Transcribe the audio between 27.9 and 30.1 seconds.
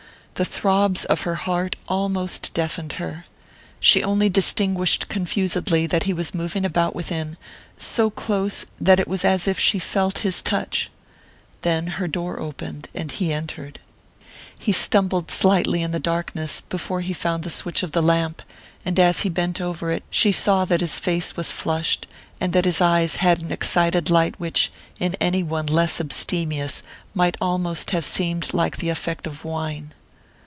have seemed like the effect of wine.